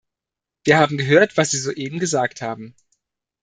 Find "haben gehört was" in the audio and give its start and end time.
0.79-1.51